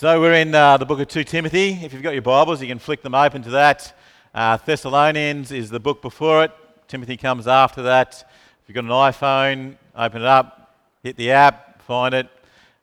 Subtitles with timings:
[0.00, 1.78] So we're in uh, the book of 2 Timothy.
[1.82, 3.94] If you've got your Bibles, you can flick them open to that.
[4.34, 6.52] Uh, Thessalonians is the book before it.
[6.88, 8.24] Timothy comes after that.
[8.62, 12.30] If you've got an iPhone, open it up, hit the app, find it.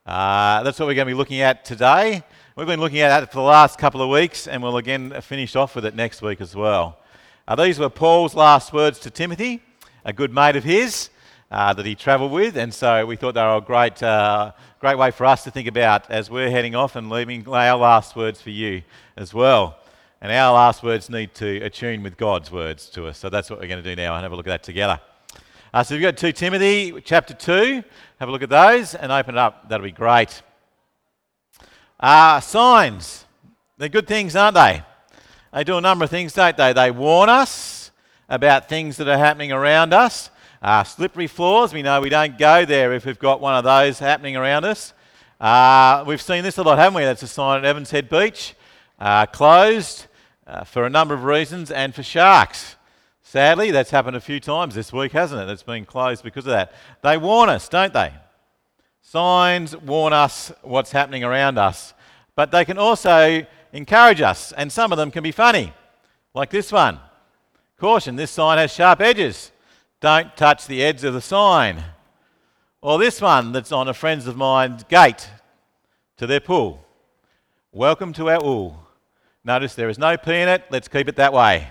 [0.06, 2.22] Uh, that's what we're going to be looking at today.
[2.56, 5.56] We've been looking at it for the last couple of weeks, and we'll again finish
[5.56, 7.00] off with it next week as well.
[7.48, 9.64] Uh, these were Paul's last words to Timothy,
[10.06, 11.10] a good mate of his
[11.50, 14.98] uh, that he travelled with, and so we thought they were a great, uh, great
[14.98, 18.42] way for us to think about as we're heading off and leaving our last words
[18.42, 18.82] for you
[19.16, 19.78] as well.
[20.20, 23.20] And our last words need to attune with God's words to us.
[23.20, 25.00] So that's what we're going to do now and have a look at that together.
[25.74, 27.84] Uh, so we've got 2 Timothy chapter 2.
[28.20, 29.70] Have a look at those and open it up.
[29.70, 30.42] That'll be great.
[32.00, 33.26] Uh, signs.
[33.78, 34.82] They're good things, aren't they?
[35.54, 36.74] They do a number of things, don't they?
[36.74, 37.92] They warn us
[38.28, 40.32] about things that are happening around us.
[40.62, 44.00] Uh, slippery floors, we know we don't go there if we've got one of those
[44.00, 44.94] happening around us.
[45.40, 47.04] Uh, we've seen this a lot, haven't we?
[47.04, 48.56] That's a sign at Evans Head Beach.
[48.98, 50.08] Uh, closed
[50.48, 52.76] uh, for a number of reasons and for sharks.
[53.22, 55.52] Sadly, that's happened a few times this week, hasn't it?
[55.52, 56.74] It's been closed because of that.
[57.04, 58.14] They warn us, don't they?
[59.04, 61.94] Signs warn us what's happening around us,
[62.36, 65.72] but they can also encourage us, and some of them can be funny,
[66.34, 67.00] like this one.
[67.80, 69.52] Caution, this sign has sharp edges.
[70.00, 71.84] Don't touch the edge of the sign.
[72.82, 75.28] Or this one that's on a friends of mine's gate
[76.18, 76.86] to their pool.
[77.72, 78.80] Welcome to our pool.
[79.44, 80.66] Notice there is no P in it.
[80.70, 81.68] Let's keep it that way.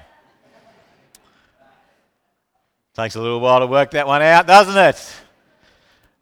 [2.95, 5.15] Takes a little while to work that one out, doesn't it?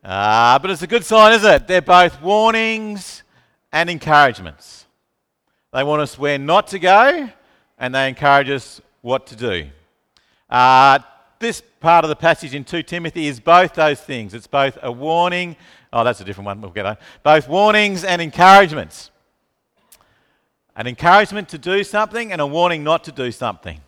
[0.04, 1.66] Uh, but it's a good sign, isn't it?
[1.66, 3.22] They're both warnings
[3.72, 4.84] and encouragements.
[5.72, 7.30] They want us where not to go,
[7.78, 9.68] and they encourage us what to do.
[10.50, 10.98] Uh,
[11.38, 14.32] this part of the passage in 2 Timothy is both those things.
[14.32, 15.54] It's both a warning,
[15.92, 16.96] oh, that's a different one, we'll get on.
[17.22, 19.10] Both warnings and encouragements.
[20.76, 23.82] An encouragement to do something and a warning not to do something.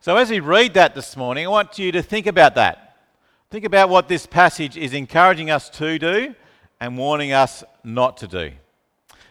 [0.00, 2.96] So, as we read that this morning, I want you to think about that.
[3.50, 6.32] Think about what this passage is encouraging us to do
[6.78, 8.52] and warning us not to do.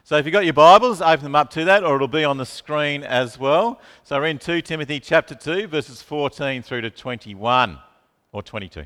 [0.03, 2.38] So if you've got your Bibles, open them up to that, or it'll be on
[2.38, 3.80] the screen as well.
[4.03, 7.80] So we're in 2 Timothy chapter 2, verses 14 through to 21
[8.35, 8.84] or 22.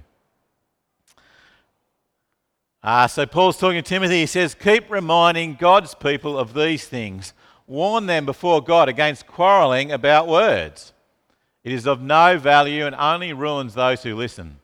[2.84, 4.22] Uh, so Paul's talking to Timothy.
[4.22, 7.34] He says, Keep reminding God's people of these things.
[7.66, 10.94] Warn them before God against quarreling about words.
[11.64, 14.60] It is of no value and only ruins those who listen.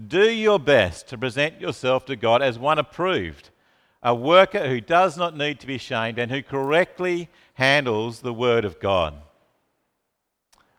[0.00, 3.50] Do your best to present yourself to God as one approved
[4.02, 8.64] a worker who does not need to be shamed and who correctly handles the word
[8.64, 9.14] of God.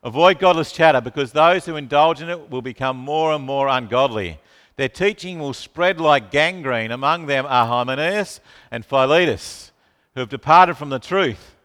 [0.03, 4.39] Avoid godless chatter because those who indulge in it will become more and more ungodly.
[4.75, 6.91] Their teaching will spread like gangrene.
[6.91, 8.39] Among them are Hymenaeus
[8.71, 9.71] and Philetus,
[10.15, 11.55] who have departed from the truth.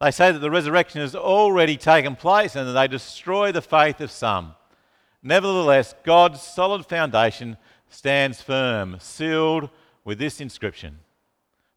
[0.00, 4.00] They say that the resurrection has already taken place and that they destroy the faith
[4.00, 4.54] of some.
[5.22, 7.56] Nevertheless, God's solid foundation
[7.88, 9.70] stands firm, sealed
[10.04, 10.98] with this inscription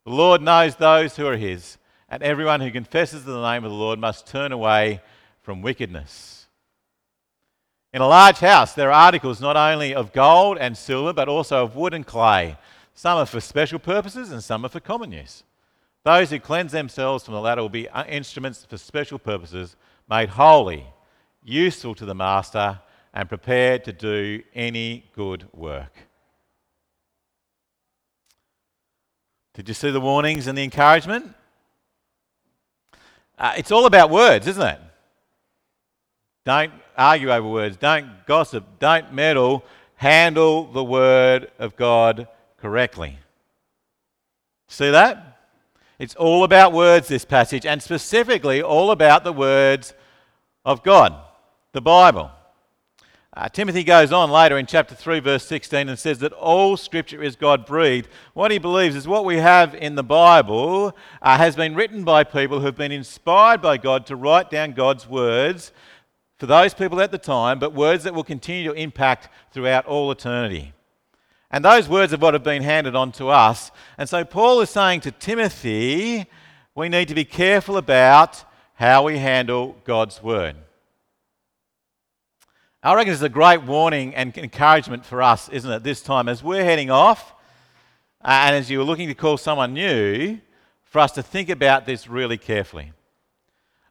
[0.06, 1.78] The Lord knows those who are his,
[2.10, 5.02] and everyone who confesses the name of the Lord must turn away
[5.46, 6.48] from wickedness.
[7.94, 11.64] In a large house, there are articles not only of gold and silver, but also
[11.64, 12.58] of wood and clay.
[12.96, 15.44] Some are for special purposes, and some are for common use.
[16.04, 19.76] Those who cleanse themselves from the latter will be instruments for special purposes,
[20.10, 20.88] made holy,
[21.44, 22.80] useful to the master,
[23.14, 25.94] and prepared to do any good work.
[29.54, 31.34] Did you see the warnings and the encouragement?
[33.38, 34.80] Uh, it's all about words, isn't it?
[36.46, 37.76] Don't argue over words.
[37.76, 38.64] Don't gossip.
[38.80, 39.66] Don't meddle.
[39.96, 43.20] Handle the word of God correctly.
[44.68, 45.40] See that?
[45.98, 49.94] It's all about words, this passage, and specifically all about the words
[50.66, 51.16] of God,
[51.72, 52.32] the Bible.
[53.38, 57.22] Uh, Timothy goes on later in chapter 3, verse 16, and says that all scripture
[57.22, 58.08] is God breathed.
[58.34, 62.24] What he believes is what we have in the Bible uh, has been written by
[62.24, 65.74] people who have been inspired by God to write down God's words
[66.38, 70.12] for those people at the time, but words that will continue to impact throughout all
[70.12, 70.74] eternity.
[71.52, 73.72] And those words are what have been handed on to us.
[73.98, 76.26] And so Paul is saying to Timothy,
[76.74, 78.44] we need to be careful about
[78.74, 80.58] how we handle God's word.
[82.84, 86.44] I reckon it's a great warning and encouragement for us, isn't it, this time as
[86.44, 87.34] we're heading off
[88.22, 90.40] and as you're looking to call someone new,
[90.84, 92.92] for us to think about this really carefully.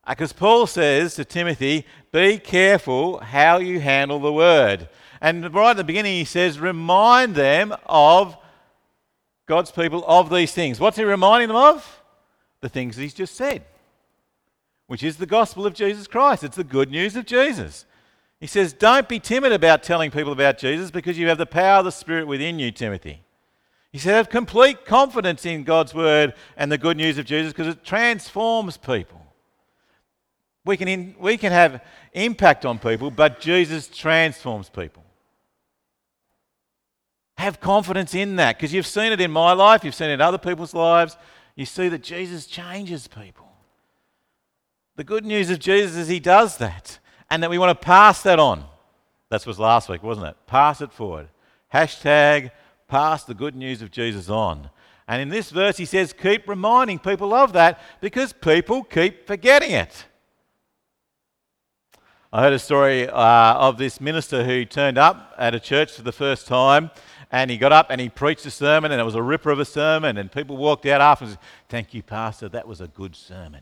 [0.08, 4.88] Because Paul says to Timothy, be careful how you handle the word.
[5.20, 8.36] And right at the beginning, he says, remind them of
[9.46, 10.78] God's people of these things.
[10.78, 12.02] What's he reminding them of?
[12.64, 13.62] the things he's just said,
[14.86, 16.42] which is the gospel of Jesus Christ.
[16.42, 17.84] It's the good news of Jesus.
[18.40, 21.80] He says, Don't be timid about telling people about Jesus because you have the power
[21.80, 23.20] of the Spirit within you, Timothy.
[23.92, 27.68] He said, Have complete confidence in God's word and the good news of Jesus because
[27.68, 29.20] it transforms people.
[30.64, 31.82] We can, in, we can have
[32.12, 35.04] impact on people, but Jesus transforms people.
[37.36, 40.20] Have confidence in that because you've seen it in my life, you've seen it in
[40.20, 41.16] other people's lives.
[41.56, 43.48] You see that Jesus changes people.
[44.96, 48.22] The good news of Jesus is he does that and that we want to pass
[48.22, 48.64] that on.
[49.28, 50.36] That was last week, wasn't it?
[50.46, 51.28] Pass it forward.
[51.72, 52.52] Hashtag
[52.86, 54.70] pass the good news of Jesus on.
[55.08, 59.72] And in this verse, he says, keep reminding people of that because people keep forgetting
[59.72, 60.06] it.
[62.34, 66.02] I heard a story uh, of this minister who turned up at a church for
[66.02, 66.90] the first time
[67.30, 69.60] and he got up and he preached a sermon and it was a ripper of
[69.60, 72.88] a sermon and people walked out after and said, Thank you, Pastor, that was a
[72.88, 73.60] good sermon.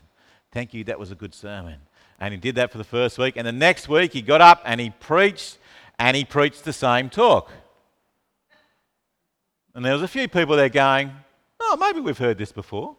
[0.51, 1.81] Thank you, that was a good sermon.
[2.19, 3.35] And he did that for the first week.
[3.37, 5.59] And the next week he got up and he preached
[5.99, 7.51] and he preached the same talk.
[9.75, 11.11] And there was a few people there going,
[11.59, 12.95] Oh, maybe we've heard this before.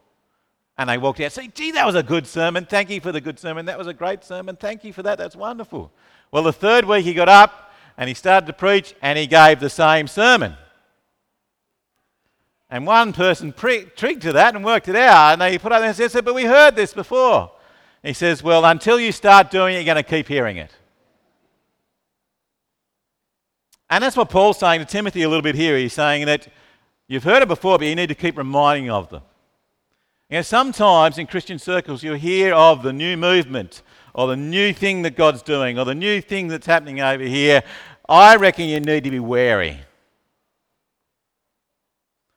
[0.76, 2.66] And they walked out saying, Gee, that was a good sermon.
[2.66, 3.66] Thank you for the good sermon.
[3.66, 4.56] That was a great sermon.
[4.56, 5.18] Thank you for that.
[5.18, 5.92] That's wonderful.
[6.32, 9.60] Well, the third week he got up and he started to preach and he gave
[9.60, 10.56] the same sermon.
[12.68, 15.34] And one person pre- trigged to that and worked it out.
[15.34, 17.52] And they put up there and said, But we heard this before.
[18.02, 20.72] he says, Well, until you start doing it, you're going to keep hearing it.
[23.88, 25.78] And that's what Paul's saying to Timothy a little bit here.
[25.78, 26.48] He's saying that
[27.06, 29.22] you've heard it before, but you need to keep reminding of them.
[30.34, 33.82] Know, sometimes in Christian circles, you'll hear of the new movement
[34.14, 37.62] or the new thing that God's doing or the new thing that's happening over here.
[38.08, 39.78] I reckon you need to be wary.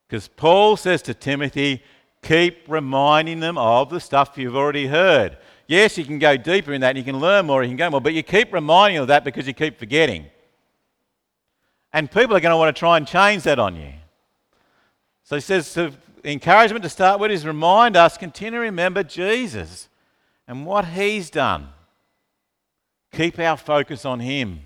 [0.08, 1.82] Because Paul says to Timothy,
[2.22, 5.36] keep reminding them of the stuff you've already heard.
[5.66, 7.90] Yes, you can go deeper in that and you can learn more, you can go
[7.90, 10.28] more, but you keep reminding them of that because you keep forgetting.
[11.92, 13.92] And people are going to want to try and change that on you.
[15.24, 15.94] So he says, the
[16.24, 19.90] encouragement to start with is remind us, continue to remember Jesus
[20.48, 21.70] and what he's done.
[23.12, 24.62] Keep our focus on him.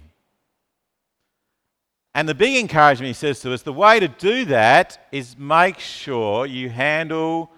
[2.14, 5.80] And the big encouragement he says to us the way to do that is make
[5.80, 7.52] sure you handle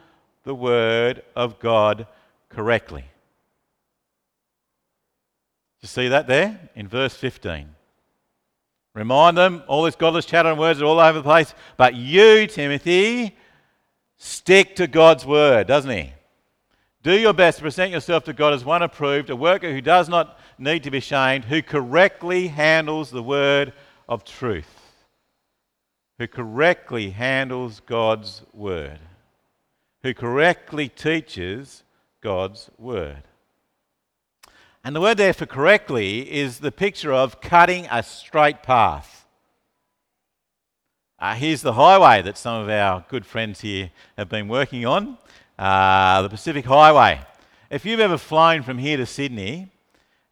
[0.44, 2.06] the word of God
[2.50, 3.06] correctly.
[5.82, 7.68] You see that there in verse 15?
[8.94, 11.54] Remind them, all this godless chatter and words are all over the place.
[11.78, 13.36] But you, Timothy,
[14.24, 16.14] stick to God's word, doesn't he?
[17.04, 20.08] Do your best to present yourself to God as one approved, a worker who does
[20.08, 23.74] not need to be shamed, who correctly handles the word
[24.08, 24.94] of truth,
[26.18, 29.00] who correctly handles God's word,
[30.04, 31.84] who correctly teaches
[32.22, 33.24] God's word.
[34.86, 39.23] And the word there for correctly is the picture of cutting a straight path.
[41.24, 45.18] Uh, here's the highway that some of our good friends here have been working on
[45.58, 47.22] uh, the Pacific Highway.
[47.70, 49.70] If you've ever flown from here to Sydney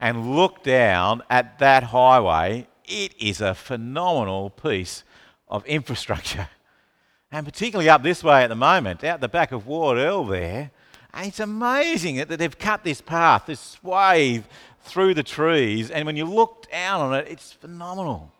[0.01, 5.05] and looked down at that highway, it is a phenomenal piece
[5.47, 6.49] of infrastructure.
[7.31, 10.71] And particularly up this way at the moment, out the back of Wardell there,
[11.15, 14.43] it's amazing that they've cut this path, this swathe
[14.81, 18.33] through the trees, and when you look down on it, it's phenomenal.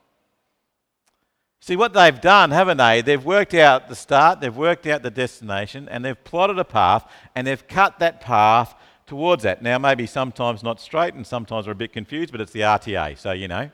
[1.64, 3.02] See, what they've done, haven't they?
[3.02, 7.08] They've worked out the start, they've worked out the destination, and they've plotted a path,
[7.36, 8.74] and they've cut that path
[9.06, 9.62] towards that.
[9.62, 13.16] Now, maybe sometimes not straight, and sometimes we're a bit confused, but it's the RTA,
[13.16, 13.70] so you know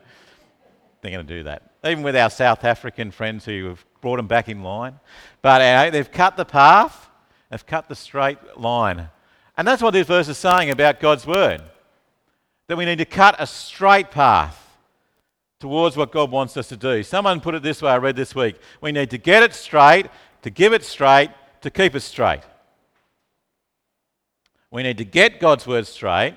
[1.00, 1.62] they're going to do that.
[1.82, 5.00] Even with our South African friends who have brought them back in line.
[5.40, 7.08] But uh, they've cut the path,
[7.50, 9.08] they've cut the straight line.
[9.56, 11.62] And that's what this verse is saying about God's word
[12.66, 14.67] that we need to cut a straight path
[15.60, 17.02] towards what God wants us to do.
[17.02, 20.06] Someone put it this way I read this week we need to get it straight,
[20.42, 21.30] to give it straight,
[21.62, 22.42] to keep it straight.
[24.70, 26.36] We need to get God's word straight.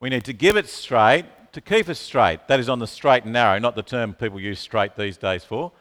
[0.00, 2.46] We need to give it straight to keep us straight.
[2.48, 5.42] That is on the straight and narrow, not the term people use straight these days
[5.42, 5.72] for,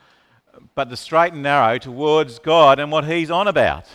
[0.73, 3.85] but the straight and narrow towards God and what He's on about.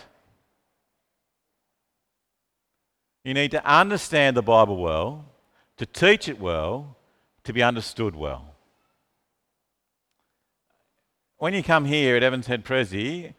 [3.23, 5.25] You need to understand the Bible well,
[5.77, 6.97] to teach it well,
[7.43, 8.55] to be understood well.
[11.37, 13.33] When you come here at Evans Head Prezi,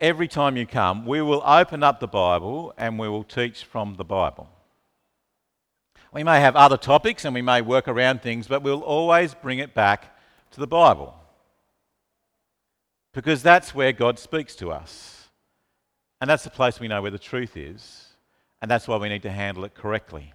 [0.00, 3.94] every time you come, we will open up the Bible and we will teach from
[3.94, 4.48] the Bible.
[6.12, 9.60] We may have other topics and we may work around things, but we'll always bring
[9.60, 10.16] it back
[10.50, 11.14] to the Bible.
[13.14, 15.28] Because that's where God speaks to us.
[16.20, 18.08] And that's the place we know where the truth is.
[18.60, 20.32] And that's why we need to handle it correctly.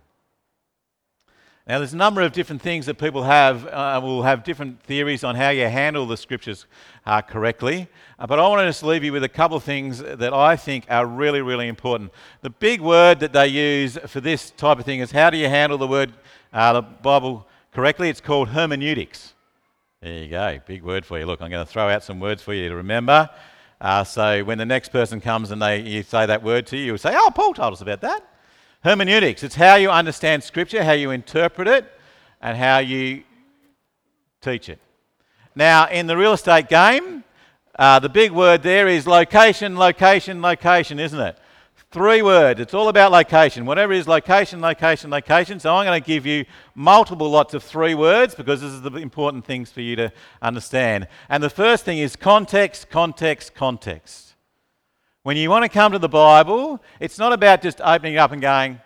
[1.67, 5.25] Now, there's a number of different things that people have, uh, will have different theories
[5.25, 6.65] on how you handle the scriptures
[7.05, 7.89] uh, correctly.
[8.17, 10.55] Uh, but I want to just leave you with a couple of things that I
[10.55, 12.13] think are really, really important.
[12.41, 15.49] The big word that they use for this type of thing is how do you
[15.49, 16.13] handle the word,
[16.53, 18.07] uh, the Bible correctly?
[18.07, 19.33] It's called hermeneutics.
[20.01, 21.25] There you go, big word for you.
[21.25, 23.29] Look, I'm going to throw out some words for you to remember.
[23.81, 26.85] Uh, so when the next person comes and they, you say that word to you,
[26.85, 28.25] you'll say, Oh, Paul told us about that.
[28.83, 31.91] Hermeneutics, it's how you understand Scripture, how you interpret it,
[32.41, 33.23] and how you
[34.41, 34.79] teach it.
[35.55, 37.23] Now, in the real estate game,
[37.77, 41.37] uh, the big word there is location, location, location, isn't it?
[41.89, 42.59] Three words.
[42.59, 43.65] It's all about location.
[43.65, 45.59] Whatever is location, location, location.
[45.59, 48.91] So I'm going to give you multiple lots of three words because this is the
[48.97, 51.07] important things for you to understand.
[51.29, 54.26] And the first thing is context, context, context.
[55.27, 58.31] When you want to come to the Bible, it's not about just opening it up
[58.31, 58.79] and going,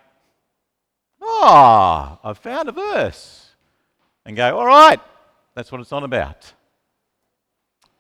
[1.22, 3.52] oh, I've found a verse.
[4.26, 5.00] And go, all right,
[5.54, 6.52] that's what it's on about.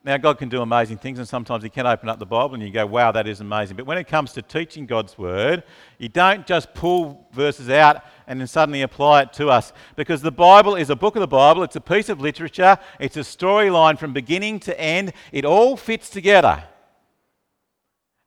[0.04, 2.64] Now, God can do amazing things, and sometimes He can open up the Bible and
[2.64, 3.78] you go, wow, that is amazing.
[3.78, 5.62] But when it comes to teaching God's Word,
[6.00, 9.72] you don't just pull verses out and then suddenly apply it to us.
[9.96, 13.18] Because the Bible is a book of the Bible, it's a piece of literature, it's
[13.18, 15.14] a storyline from beginning to end.
[15.32, 16.64] It all fits together.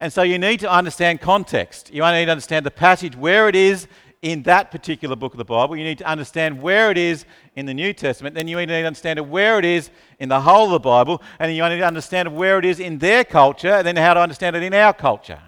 [0.04, 1.88] And so you need to understand context.
[1.90, 3.88] You need to understand the passage, where it is
[4.20, 5.78] in that particular book of the Bible.
[5.78, 7.24] You need to understand where it is
[7.56, 8.34] in the New Testament.
[8.34, 11.22] Then you need to understand where it is in the whole of the Bible.
[11.38, 14.20] And you need to understand where it is in their culture, and then how to
[14.20, 15.40] understand it in our culture.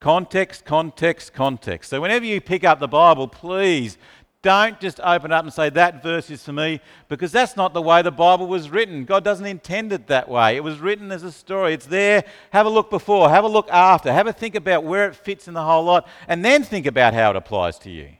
[0.00, 1.88] Context, context, context.
[1.88, 3.96] So whenever you pick up the Bible, please
[4.44, 7.82] don't just open up and say, that verse is for me, because that's not the
[7.82, 9.04] way the Bible was written.
[9.04, 10.54] God doesn't intend it that way.
[10.54, 11.74] It was written as a story.
[11.74, 12.22] It's there.
[12.50, 15.48] Have a look before, have a look after, have a think about where it fits
[15.48, 18.10] in the whole lot, and then think about how it applies to you.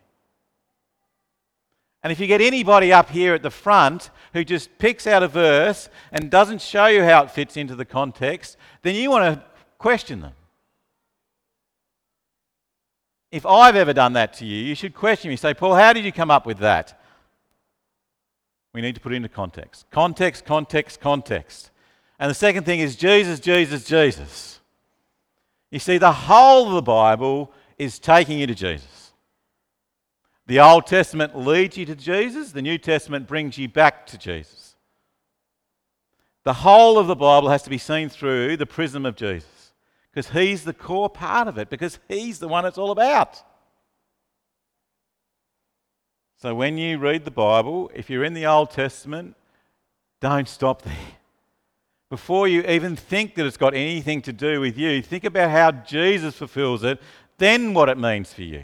[2.02, 5.28] And if you get anybody up here at the front who just picks out a
[5.28, 9.44] verse and doesn't show you how it fits into the context, then you want to
[9.78, 10.32] question them.
[13.34, 15.34] If I've ever done that to you, you should question me.
[15.34, 17.00] Say, Paul, how did you come up with that?
[18.72, 19.86] We need to put it into context.
[19.90, 21.72] Context, context, context.
[22.20, 24.60] And the second thing is Jesus, Jesus, Jesus.
[25.72, 29.12] You see, the whole of the Bible is taking you to Jesus.
[30.46, 34.76] The Old Testament leads you to Jesus, the New Testament brings you back to Jesus.
[36.44, 39.53] The whole of the Bible has to be seen through the prism of Jesus
[40.14, 43.42] because He's the core part of it, because He's the one it's all about.
[46.40, 49.34] So when you read the Bible, if you're in the Old Testament,
[50.20, 50.94] don't stop there.
[52.10, 55.72] Before you even think that it's got anything to do with you, think about how
[55.72, 57.00] Jesus fulfills it,
[57.38, 58.62] then what it means for you.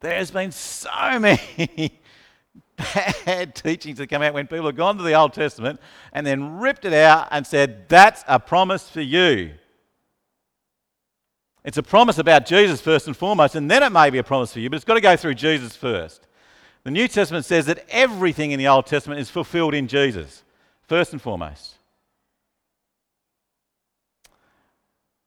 [0.00, 2.00] There's been so many
[2.80, 5.80] bad teachings that come out when people have gone to the Old Testament
[6.12, 9.52] and then ripped it out and said, That's a promise for you.
[11.64, 14.52] It's a promise about Jesus first and foremost, and then it may be a promise
[14.52, 16.26] for you, but it's got to go through Jesus first.
[16.84, 20.42] The New Testament says that everything in the Old Testament is fulfilled in Jesus,
[20.88, 21.74] first and foremost.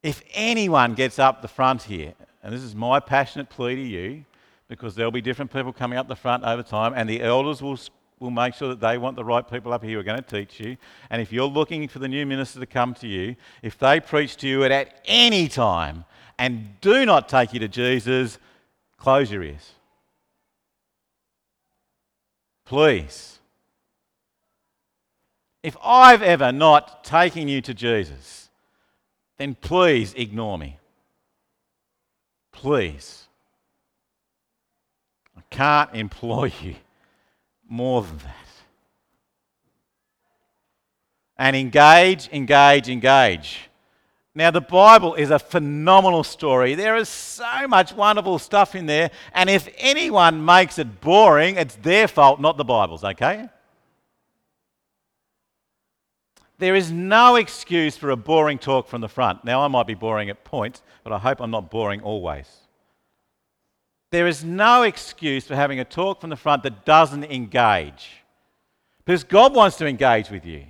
[0.02, 4.26] If anyone gets up the front here, and this is my passionate plea to you,
[4.74, 7.78] because there'll be different people coming up the front over time, and the elders will,
[8.20, 10.28] will make sure that they want the right people up here who are going to
[10.28, 10.78] teach you.
[11.12, 14.36] And if you're looking for the new minister to come to you, if they preach
[14.38, 16.06] to you at, at any time
[16.40, 18.40] and do not take you to Jesus,
[18.98, 19.74] close your ears.
[22.66, 23.38] Please.
[25.62, 28.50] If I've ever not taken you to Jesus,
[29.38, 30.80] then please ignore me.
[32.52, 33.28] Please
[35.54, 36.76] can't employ you
[37.70, 38.36] more than that.
[41.38, 43.70] And engage, engage, engage.
[44.36, 46.74] Now, the Bible is a phenomenal story.
[46.74, 49.12] There is so much wonderful stuff in there.
[49.34, 53.48] And if anyone makes it boring, it's their fault, not the Bible's, okay?
[56.58, 59.46] There is no excuse for a boring talk from the front.
[59.46, 62.63] Now, I might be boring at points, but I hope I'm not boring always.
[64.14, 68.12] There is no excuse for having a talk from the front that doesn't engage.
[69.04, 70.66] Because God wants to engage with you.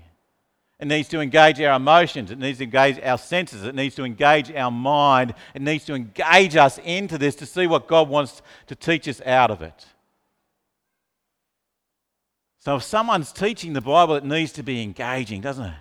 [0.80, 2.32] It needs to engage our emotions.
[2.32, 3.66] It needs to engage our senses.
[3.66, 5.34] It needs to engage our mind.
[5.54, 9.20] It needs to engage us into this to see what God wants to teach us
[9.26, 9.88] out of it.
[12.60, 15.76] So if someone's teaching the Bible, it needs to be engaging, doesn't it?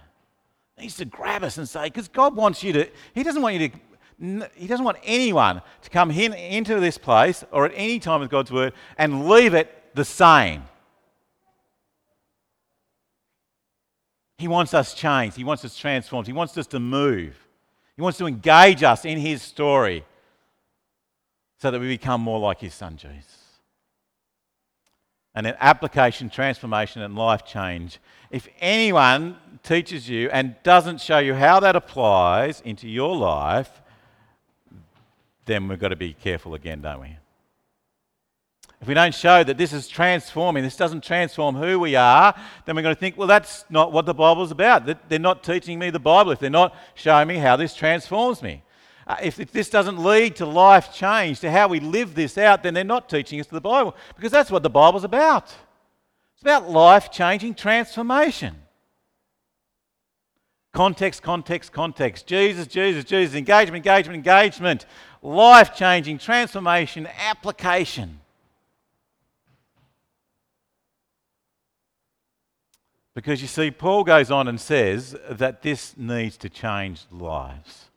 [0.78, 3.54] It needs to grab us and say, because God wants you to, He doesn't want
[3.54, 3.78] you to,
[4.18, 8.30] He doesn't want anyone to come in, into this place or at any time with
[8.30, 10.62] God's Word and leave it the same.
[14.38, 15.36] He wants us changed.
[15.36, 16.26] He wants us transformed.
[16.26, 17.36] He wants us to move.
[17.96, 20.04] He wants to engage us in His story
[21.58, 23.38] so that we become more like His Son Jesus.
[25.34, 27.98] And then application, transformation, and life change.
[28.30, 33.81] If anyone teaches you and doesn't show you how that applies into your life,
[35.44, 37.16] then we've got to be careful again, don't we?
[38.80, 42.34] If we don't show that this is transforming, this doesn't transform who we are,
[42.64, 45.08] then we're going to think, well, that's not what the Bible's about.
[45.08, 48.64] They're not teaching me the Bible if they're not showing me how this transforms me.
[49.06, 52.64] Uh, if, if this doesn't lead to life change, to how we live this out,
[52.64, 55.54] then they're not teaching us the Bible because that's what the Bible's about.
[56.34, 58.56] It's about life changing transformation.
[60.72, 62.26] Context, context, context.
[62.26, 63.36] Jesus, Jesus, Jesus.
[63.36, 64.86] Engagement, engagement, engagement.
[65.22, 68.18] Life changing transformation, application.
[73.14, 77.90] Because you see, Paul goes on and says that this needs to change lives.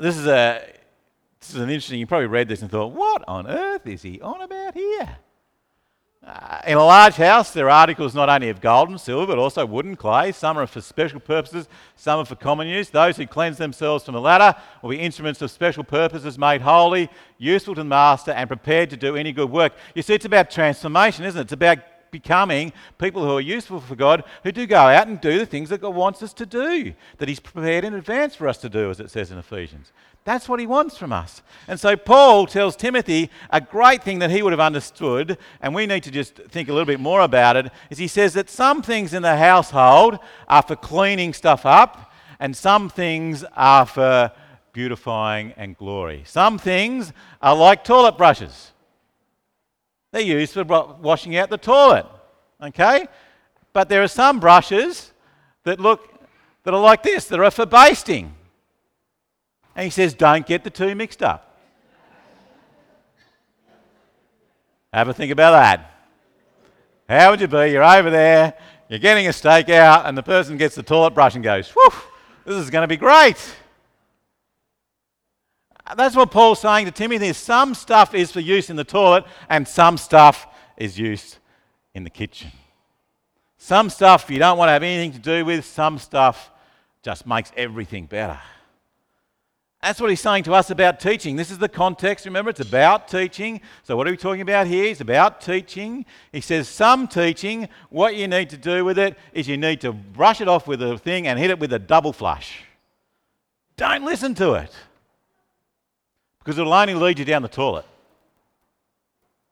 [0.00, 0.64] This is a
[1.40, 1.98] this is an interesting.
[1.98, 5.18] You probably read this and thought, "What on earth is he on about here?"
[6.24, 9.38] Uh, in a large house, there are articles not only of gold and silver, but
[9.38, 10.30] also wood and clay.
[10.30, 12.90] Some are for special purposes, some are for common use.
[12.90, 17.10] Those who cleanse themselves from the latter will be instruments of special purposes, made holy,
[17.38, 19.72] useful to the master, and prepared to do any good work.
[19.96, 21.42] You see, it's about transformation, isn't it?
[21.42, 21.78] It's about
[22.12, 25.70] becoming people who are useful for God, who do go out and do the things
[25.70, 28.90] that God wants us to do, that He's prepared in advance for us to do,
[28.90, 29.92] as it says in Ephesians.
[30.24, 31.42] That's what He wants from us.
[31.66, 35.86] And so Paul tells Timothy a great thing that he would have understood, and we
[35.86, 38.82] need to just think a little bit more about it, is he says that some
[38.82, 44.30] things in the household are for cleaning stuff up, and some things are for
[44.74, 46.24] beautifying and glory.
[46.26, 48.72] Some things are like toilet brushes.
[50.12, 52.06] They're used for washing out the toilet.
[52.62, 53.08] Okay?
[53.72, 55.12] But there are some brushes
[55.64, 56.08] that look
[56.64, 58.34] that are like this, that are for basting.
[59.74, 61.48] And he says, don't get the two mixed up.
[64.92, 65.88] Have a think about that.
[67.08, 67.70] How would you be?
[67.70, 68.54] You're over there,
[68.88, 71.90] you're getting a steak out, and the person gets the toilet brush and goes, whew,
[72.44, 73.36] this is going to be great.
[75.96, 77.28] That's what Paul's saying to Timothy.
[77.28, 81.38] is Some stuff is for use in the toilet, and some stuff is used
[81.94, 82.50] in the kitchen.
[83.58, 86.50] Some stuff you don't want to have anything to do with, some stuff
[87.02, 88.38] just makes everything better.
[89.82, 91.34] That's what he's saying to us about teaching.
[91.34, 92.24] This is the context.
[92.24, 93.60] Remember, it's about teaching.
[93.82, 94.84] So, what are we talking about here?
[94.84, 96.06] It's about teaching.
[96.30, 99.92] He says, Some teaching, what you need to do with it is you need to
[99.92, 102.62] brush it off with a thing and hit it with a double flush.
[103.76, 104.72] Don't listen to it
[106.42, 107.84] because it'll only lead you down the toilet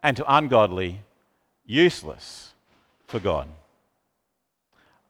[0.03, 1.00] and to ungodly,
[1.64, 2.53] useless
[3.07, 3.48] for God.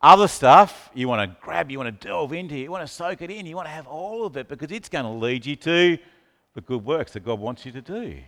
[0.03, 3.23] Other stuff you want to grab, you want to delve into, you want to soak
[3.23, 5.57] it in, you want to have all of it because it's going to lead you
[5.57, 5.99] to
[6.55, 8.19] the good works that God wants you to do.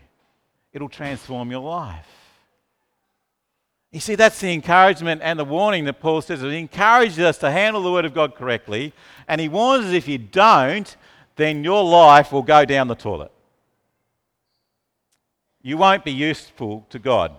[0.73, 2.07] It'll transform your life.
[3.91, 6.41] You see, that's the encouragement and the warning that Paul says.
[6.41, 8.95] He encourages us to handle the Word of God correctly,
[9.29, 10.97] and he warns us if you don't,
[11.37, 13.32] then your life will go down the toilet
[15.63, 17.33] you won't be useful to God.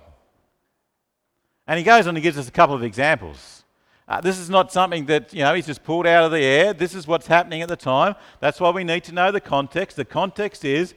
[1.67, 3.63] And he goes on and gives us a couple of examples.
[4.07, 6.73] Uh, this is not something that, you know, he's just pulled out of the air.
[6.73, 8.15] This is what's happening at the time.
[8.41, 9.95] That's why we need to know the context.
[9.95, 10.93] The context is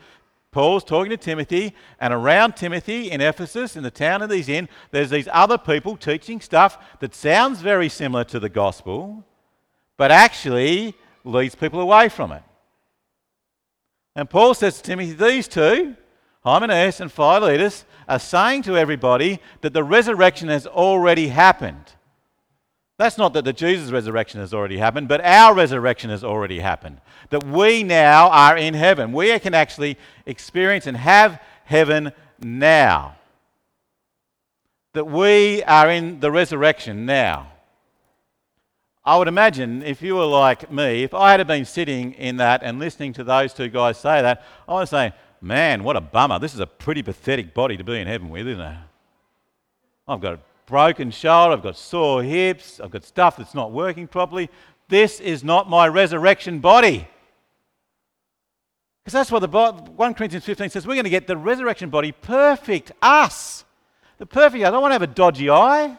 [0.51, 4.69] Paul's talking to Timothy, and around Timothy in Ephesus, in the town that he's in,
[4.91, 9.25] there's these other people teaching stuff that sounds very similar to the gospel,
[9.99, 12.43] but actually leads people away from it.
[14.15, 15.95] And Paul says to Timothy, these two,
[16.47, 21.95] Hymenaeus and Philetus are saying to everybody that the resurrection has already happened.
[22.99, 27.01] That's not that the Jesus resurrection has already happened, but our resurrection has already happened.
[27.31, 29.13] That we now are in heaven.
[29.13, 33.17] We can actually experience and have heaven now.
[34.93, 37.49] That we are in the resurrection now.
[39.05, 42.63] I would imagine if you were like me, if I had been sitting in that
[42.63, 46.38] and listening to those two guys say that, I was saying, Man, what a bummer.
[46.38, 48.77] This is a pretty pathetic body to be in heaven with, isn't it?
[50.09, 54.07] I've got a broken shoulder, I've got sore hips, I've got stuff that's not working
[54.07, 54.51] properly.
[54.88, 57.09] This is not my resurrection body.
[59.05, 60.87] Because that's what the 1 Corinthians 15 says.
[60.87, 63.64] We're going to get the resurrection body perfect, us.
[64.18, 64.64] The perfect.
[64.64, 65.96] I don't want to have a dodgy eye.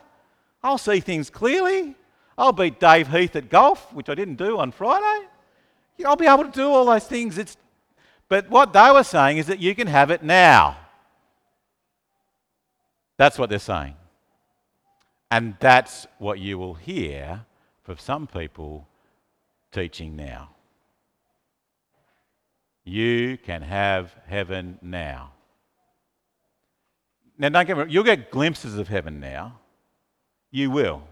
[0.61, 1.95] I'll see things clearly.
[2.37, 5.27] I'll beat Dave Heath at golf, which I didn't do on Friday.
[6.05, 7.37] I'll be able to do all those things.
[7.37, 7.57] It's,
[8.29, 10.77] but what they were saying is that you can have it now.
[13.17, 13.95] That's what they're saying.
[15.31, 17.45] And that's what you will hear
[17.83, 18.87] from some people
[19.71, 20.49] teaching now.
[22.83, 25.31] You can have heaven now.
[27.37, 29.59] Now, don't get me wrong, you'll get glimpses of heaven now.
[30.49, 31.03] You will.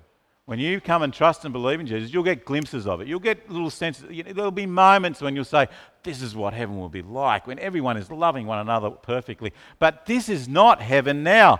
[0.45, 3.07] When you come and trust and believe in Jesus, you'll get glimpses of it.
[3.07, 4.05] You'll get little senses.
[4.31, 5.67] There'll be moments when you'll say,
[6.03, 9.53] This is what heaven will be like, when everyone is loving one another perfectly.
[9.79, 11.59] But this is not heaven now.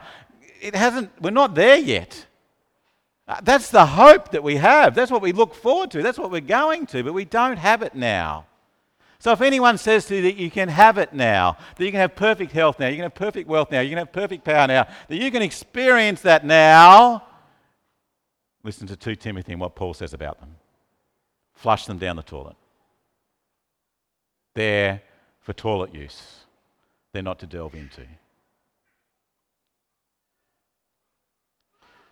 [0.62, 2.28] It hasn't, we're not there yet.
[3.28, 4.94] Uh, that's the hope that we have.
[4.94, 6.04] That's what we look forward to.
[6.04, 8.46] That's what we're going to, but we don't have it now.
[9.18, 12.00] So if anyone says to you that you can have it now, that you can
[12.00, 14.68] have perfect health now, you can have perfect wealth now, you can have perfect power
[14.68, 17.24] now, that you can experience that now,
[18.66, 20.56] listen to 2 Timothy and what Paul says about them.
[21.54, 22.56] Flush them down the toilet.
[24.56, 25.02] They're
[25.40, 26.40] for toilet use,
[27.14, 28.02] they're not to delve into.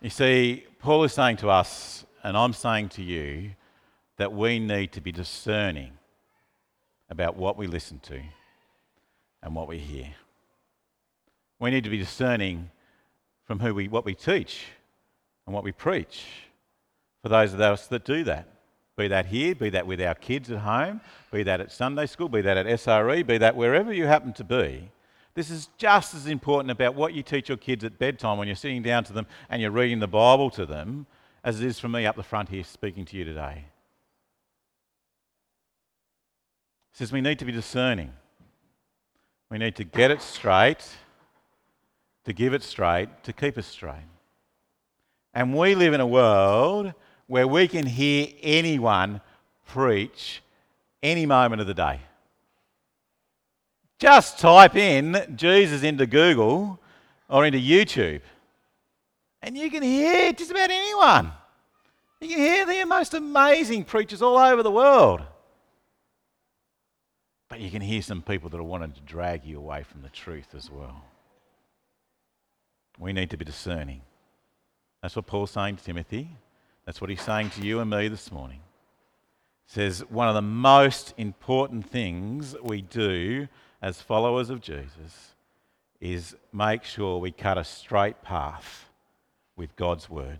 [0.00, 3.50] You see, Paul is saying to us, and I'm saying to you,
[4.16, 5.90] that we need to be discerning
[7.10, 8.20] about what we listen to
[9.42, 10.14] and what we hear.
[11.58, 12.70] We need to be discerning
[13.44, 14.66] from who we, what we teach
[15.46, 16.24] and what we preach
[17.22, 18.48] for those of us that do that.
[18.96, 21.00] Be that here, be that with our kids at home,
[21.32, 24.44] be that at Sunday school, be that at SRE, be that wherever you happen to
[24.44, 24.90] be.
[25.34, 28.54] This is just as important about what you teach your kids at bedtime when you're
[28.54, 31.06] sitting down to them and you're reading the Bible to them
[31.42, 33.64] as it is for me up the front here speaking to you today.
[36.92, 38.12] It says we need to be discerning.
[39.50, 40.88] We need to get it straight,
[42.24, 44.13] to give it straight, to keep it straight.
[45.34, 46.94] And we live in a world
[47.26, 49.20] where we can hear anyone
[49.66, 50.42] preach
[51.02, 52.00] any moment of the day.
[53.98, 56.78] Just type in Jesus into Google
[57.28, 58.20] or into YouTube,
[59.42, 61.32] and you can hear just about anyone.
[62.20, 65.22] You can hear the most amazing preachers all over the world.
[67.48, 70.08] But you can hear some people that are wanting to drag you away from the
[70.08, 71.02] truth as well.
[72.98, 74.02] We need to be discerning.
[75.04, 76.30] That's what Paul's saying to Timothy.
[76.86, 78.60] That's what he's saying to you and me this morning.
[79.66, 83.48] He says one of the most important things we do
[83.82, 85.34] as followers of Jesus
[86.00, 88.88] is make sure we cut a straight path
[89.56, 90.38] with God's word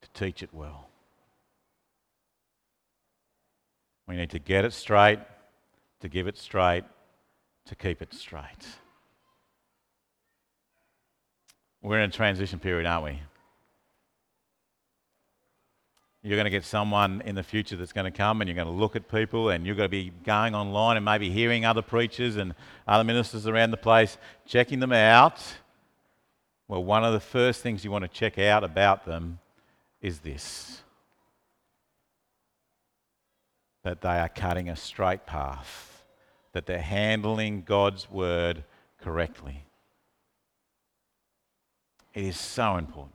[0.00, 0.88] to teach it well.
[4.06, 5.18] We need to get it straight,
[5.98, 6.84] to give it straight,
[7.66, 8.78] to keep it straight.
[11.82, 13.20] We're in a transition period, aren't we?
[16.22, 18.66] You're going to get someone in the future that's going to come and you're going
[18.66, 21.80] to look at people and you're going to be going online and maybe hearing other
[21.80, 22.54] preachers and
[22.88, 25.40] other ministers around the place, checking them out.
[26.66, 29.38] Well, one of the first things you want to check out about them
[30.00, 30.82] is this
[33.84, 36.04] that they are cutting a straight path,
[36.52, 38.64] that they're handling God's word
[39.00, 39.67] correctly.
[42.18, 43.14] It is so important.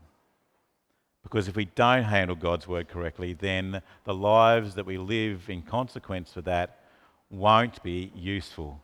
[1.23, 5.61] Because if we don't handle God's word correctly, then the lives that we live in
[5.61, 6.79] consequence of that
[7.29, 8.81] won't be useful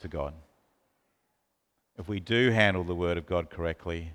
[0.00, 0.34] to God.
[1.96, 4.12] If we do handle the word of God correctly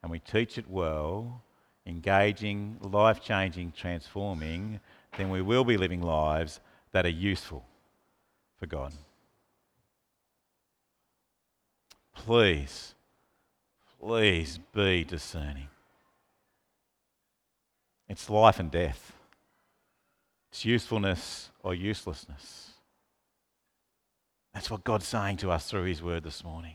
[0.00, 1.42] and we teach it well,
[1.86, 4.78] engaging, life changing, transforming,
[5.18, 6.60] then we will be living lives
[6.92, 7.64] that are useful
[8.60, 8.92] for God.
[12.14, 12.94] Please,
[14.04, 15.68] please be discerning.
[18.06, 19.12] It's life and death.
[20.50, 22.72] It's usefulness or uselessness.
[24.52, 26.74] That's what God's saying to us through His word this morning.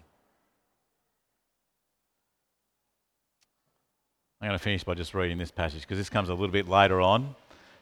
[4.42, 6.68] I'm going to finish by just reading this passage because this comes a little bit
[6.68, 7.36] later on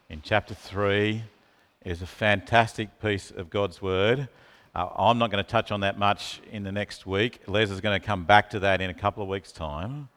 [0.09, 1.23] in chapter 3.
[1.85, 4.27] It is a fantastic piece of God's word.
[4.77, 7.39] Uh, I'm not going to touch on that much in the next week.
[7.47, 10.07] Les is going to come back to that in a couple of weeks' time.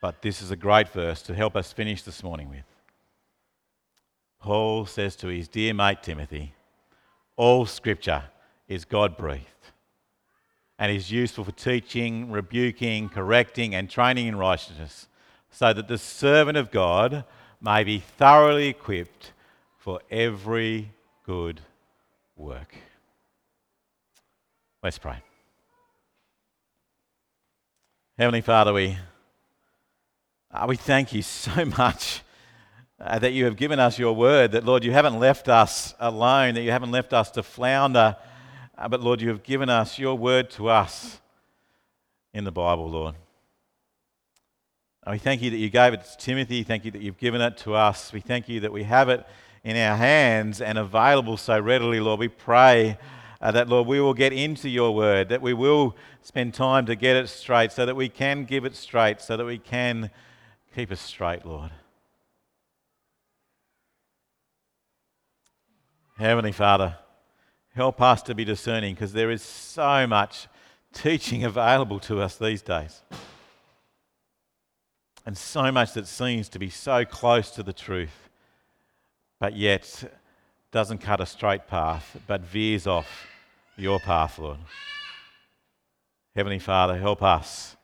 [0.00, 2.62] But this is a great verse to help us finish this morning with.
[4.38, 6.54] Paul says to his dear mate Timothy,
[7.34, 8.22] All scripture
[8.68, 9.42] is God breathed
[10.78, 15.08] and is useful for teaching, rebuking, correcting, and training in righteousness,
[15.50, 17.24] so that the servant of God
[17.60, 19.32] may be thoroughly equipped
[19.76, 20.92] for every
[21.24, 21.60] good
[22.36, 22.76] work.
[24.86, 25.16] Let's pray.
[28.16, 28.96] Heavenly Father, we
[30.52, 32.22] Uh, we thank you so much
[33.00, 36.54] uh, that you have given us your word, that, Lord, you haven't left us alone,
[36.54, 38.16] that you haven't left us to flounder,
[38.78, 41.18] uh, but, Lord, you have given us your word to us
[42.32, 43.16] in the Bible, Lord.
[45.10, 46.62] We thank you that you gave it to Timothy.
[46.62, 48.12] Thank you that you've given it to us.
[48.12, 49.26] We thank you that we have it
[49.64, 52.20] in our hands and available so readily, Lord.
[52.20, 52.96] We pray
[53.40, 56.96] uh, that, Lord, we will get into your word, that we will spend time to
[56.96, 60.10] get it straight so that we can give it straight, so that we can
[60.74, 61.70] keep it straight, Lord.
[66.18, 66.96] Heavenly Father,
[67.74, 70.48] help us to be discerning because there is so much
[70.94, 73.02] teaching available to us these days.
[75.26, 78.30] And so much that seems to be so close to the truth,
[79.38, 80.10] but yet
[80.76, 83.26] doesn't cut a straight path, but veers off
[83.78, 84.58] your path, Lord.
[86.34, 87.74] Heavenly Father, help us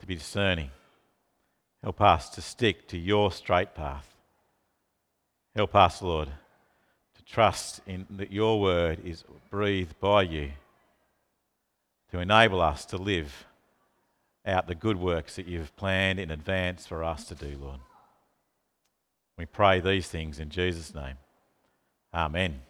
[0.00, 0.70] to be discerning.
[1.82, 4.06] Help us to stick to your straight path.
[5.56, 6.28] Help us, Lord
[7.14, 10.50] to trust in that your word is breathed by you
[12.10, 13.46] to enable us to live
[14.44, 17.80] out the good works that you've planned in advance for us to do, Lord.
[19.38, 21.16] We pray these things in Jesus' name.
[22.14, 22.60] Amen.